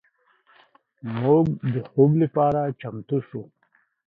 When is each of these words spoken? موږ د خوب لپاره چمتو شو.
موږ 1.19 1.45
د 1.73 1.75
خوب 1.89 2.11
لپاره 2.23 2.61
چمتو 2.81 3.17
شو. 3.27 3.41